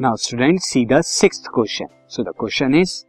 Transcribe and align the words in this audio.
Now 0.00 0.16
student 0.16 0.60
see 0.60 0.86
the 0.86 0.92
question 1.54 1.86
so 2.08 2.22
the 2.22 2.28
question 2.28 2.74
is 2.74 3.04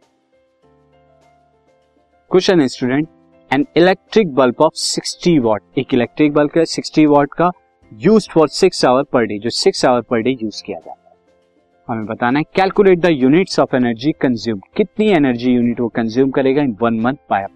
question 2.30 2.60
is 2.60 2.72
student 2.72 3.08
an 3.52 3.66
electric 3.76 4.34
bulb 4.34 4.54
of 4.60 4.72
60 4.74 5.38
watt 5.38 5.62
एक 5.78 5.94
electric 5.94 6.32
bulb 6.32 6.50
का 6.50 6.60
60 6.60 7.06
watt 7.06 7.34
का 7.34 7.50
use 7.94 8.28
for 8.30 8.48
six 8.48 8.84
hour 8.84 9.02
per 9.02 9.24
day 9.24 9.38
जो 9.38 9.50
six 9.50 9.84
hour 9.84 10.00
per 10.00 10.20
day 10.20 10.30
use 10.30 10.62
किया 10.66 10.78
जाता 10.78 11.08
है। 11.08 11.16
हमें 11.88 12.06
बताना 12.06 12.38
है 12.38 12.44
calculate 12.56 12.98
the 12.98 13.06
units 13.06 13.60
of 13.60 13.76
energy 13.76 14.12
consume 14.12 14.60
कितनी 14.76 15.08
एनर्जी 15.08 15.52
यूनिट 15.52 15.80
वो 15.80 15.88
कंज्यूम 15.88 16.30
करेगा 16.30 16.62
in 16.62 16.76
one 16.82 17.00
month 17.00 17.16
by 17.30 17.46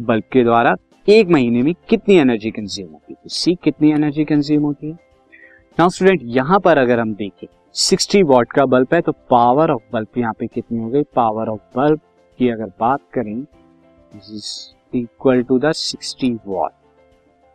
bulb 0.00 0.22
के 0.32 0.44
द्वारा 0.44 0.76
एक 1.08 1.28
महीने 1.28 1.62
में 1.62 1.74
कितनी 1.88 2.14
एनर्जी 2.14 2.50
कंज्यूम 2.50 2.90
होती 2.90 3.12
है? 3.12 3.18
सी 3.26 3.54
तो 3.54 3.60
कितनी 3.64 3.92
एनर्जी 3.92 4.24
कंज्यूम 4.24 4.62
होती 4.62 4.90
है? 4.90 5.07
नाउ 5.78 5.88
स्टूडेंट 5.88 6.20
यहाँ 6.24 6.58
पर 6.60 6.78
अगर 6.78 7.00
हम 7.00 7.12
देखें 7.14 7.46
60 7.76 8.22
वॉट 8.26 8.52
का 8.52 8.64
बल्ब 8.66 8.94
है 8.94 9.00
तो 9.00 9.12
पावर 9.30 9.70
ऑफ़ 9.70 9.82
बल्ब 9.92 10.18
यहाँ 10.18 10.32
पे 10.38 10.46
कितनी 10.46 10.78
हो 10.78 10.88
गई? 10.90 11.02
पावर 11.16 11.48
ऑफ़ 11.48 11.60
बल्ब 11.76 12.00
की 12.38 12.48
अगर 12.48 12.72
बात 12.80 13.00
करें 13.14 13.36
equal 14.94 15.42
to 15.42 15.58
the 15.58 15.72
60 15.72 16.38
watt 16.46 16.72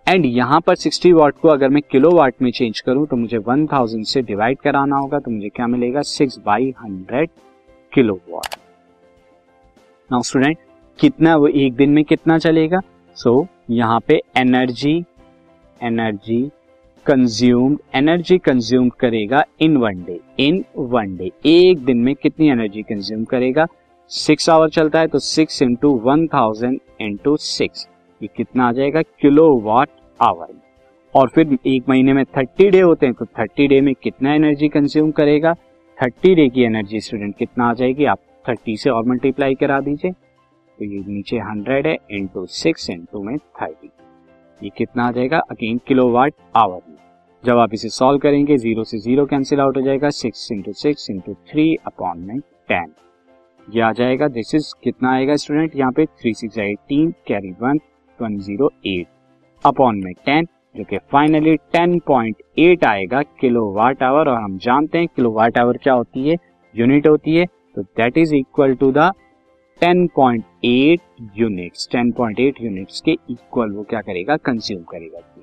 and 0.08 0.26
यहाँ 0.26 0.62
पर 0.62 0.76
60 0.76 1.12
वॉट 1.14 1.40
को 1.40 1.50
अगर 1.50 1.70
मैं 1.70 1.82
किलो 1.92 2.12
वाट 2.12 2.42
में 2.42 2.52
चेंज 2.52 2.82
करूँ 2.82 3.06
तो 3.08 3.16
मुझे 3.16 3.40
1000 3.40 4.06
से 4.06 4.22
डिवाइड 4.22 4.60
कराना 4.60 4.96
होगा 4.96 5.20
तो 5.20 5.32
मुझे 5.32 5.50
क्या 5.50 5.68
मिलेगा? 5.68 6.02
6 6.14 6.40
by 6.46 6.74
hundred 6.84 7.30
kilowatt 8.30 8.56
now 10.10 10.22
student 10.22 10.58
कितना 11.00 11.36
वो 11.36 11.48
एक 11.48 11.76
दिन 11.76 11.90
में 11.90 12.04
कितना 12.06 12.38
चलेगा? 12.40 12.82
सो 13.18 13.40
so, 13.42 13.48
यहाँ 13.70 14.00
पे 14.00 14.22
energy 14.38 14.98
energy 15.84 16.44
consumed 17.06 17.80
energy 17.96 18.38
consume 18.38 18.90
करेगा 18.90 19.44
in 19.62 19.76
one 19.78 20.04
day 20.04 20.20
in 20.40 20.64
one 20.78 21.16
day 21.18 21.32
एक 21.46 21.80
दिन 21.86 21.98
में 21.98 22.14
कितनी 22.16 22.50
एनर्जी 22.50 22.82
कंज्यूम 22.82 23.24
करेगा? 23.24 23.66
सिक्स 24.12 24.50
आवर 24.50 24.70
चलता 24.70 25.00
है 25.00 25.08
तो 25.08 25.20
six 25.20 25.62
into 25.62 25.90
one 26.04 26.26
thousand 26.28 26.80
into 27.02 27.36
six 27.38 27.88
ये 28.22 28.30
कितना 28.38 28.68
आ 28.68 28.72
जाएगा? 28.72 29.02
किलो 29.02 29.48
वाट 29.60 29.90
आवर 30.20 30.54
और 31.16 31.30
फिर 31.36 31.58
एक 31.68 31.90
महीने 31.90 32.14
में 32.14 32.24
थर्टी 32.38 32.70
डे 32.70 32.80
होते 32.82 33.06
हैं 33.06 33.16
तो 33.16 33.26
थर्टी 33.40 33.68
डे 33.68 33.82
में 33.82 33.94
कितना 34.04 34.34
एनर्जी 34.36 34.68
कंज्यूम 34.68 35.12
करेगा? 35.12 35.54
थर्टी 35.98 36.34
डे 36.36 36.48
की 36.50 36.64
एनर्जी 36.64 37.00
स्टूडेंट 37.00 37.36
कितना 37.38 37.70
आ 37.70 37.74
जाएगी? 37.74 38.06
आप 38.06 38.20
थर्टी 38.50 38.78
से 38.78 38.90
और 38.90 39.06
मल्टीप्लाई 39.06 39.56
करा 39.56 39.80
दीजिए। 39.80 40.12
तो 40.12 40.86
ये 40.86 41.04
नीचे 41.08 41.38
हंड्रेड 41.40 41.88
है 41.88 41.98
इंटू 42.12 42.46
सिक्स 42.46 42.90
इंटू 42.90 43.24
में 43.24 43.38
थर्टी 43.38 43.92
ये 44.62 44.70
कितना 44.78 45.08
आ 45.08 45.12
जाएगा? 45.12 45.38
अगेन 45.52 45.80
किलो 45.88 46.10
वाट 46.12 46.34
आवर 46.56 46.82
जब 47.46 47.58
आप 47.58 47.74
इसे 47.74 47.90
सॉल्व 47.90 48.20
करेंगे 48.20 48.58
ज़ीरो 48.58 48.84
से 48.84 48.98
ज़ीरो 48.98 49.26
कैंसिल 49.26 49.60
आउट 49.60 49.78
हो 49.78 49.82
जाएगा 49.82 50.10
six 50.10 50.52
into 50.52 50.74
six 50.74 51.10
into 51.10 51.34
three 51.50 51.76
upon 51.88 52.20
में 52.20 52.40
टेन 52.70 52.94
ये 53.68 53.82
आ 53.82 53.92
जाएगा 53.92 54.28
दिस 54.28 54.54
इज़ 54.56 54.74
कितना 54.84 55.12
आएगा 55.14 55.36
स्टूडेंट 55.36 55.76
यहाँ 55.76 55.92
पे 55.92 56.06
three 56.06 56.34
six 56.34 56.58
eighteen 56.58 57.12
carry 57.28 57.52
one 57.62 57.80
one 58.20 58.38
zero 58.40 58.70
eight 58.88 59.08
upon 59.66 60.04
में 60.04 60.14
टेन 60.26 60.48
जो 60.76 60.84
कि 60.84 60.98
फाइनली 61.12 61.56
टेन 61.74 62.00
पॉइंट 62.00 62.42
एट 62.60 62.86
आएगा 62.86 63.22
किलो 63.42 63.70
वाट 63.74 64.04
आवर 64.04 64.30
और 64.30 64.42
हम 64.42 64.58
जानते 64.58 64.98
हैं 64.98 65.08
किलो 65.16 65.32
वाट 65.32 65.58
आवर 65.58 65.78
क्या 65.78 65.94
होती 65.94 66.30
है? 66.30 66.38
यूनिट 66.76 67.08
होती 67.08 67.36
है 67.36 67.46
तो 67.46 67.82
that 67.82 68.18
is 68.18 68.36
equal 68.36 68.76
to 68.76 68.92
the 68.92 69.12
10.8 69.82 71.00
units 71.38 71.88
10.8 71.96 72.62
units 72.62 73.02
के 73.02 73.12
इक्वल 73.12 73.72
वो 73.72 73.84
क्या 73.84 74.02
करेगा? 74.02 74.38
कंज्यूम 74.38 74.84
करेगा। 74.84 75.43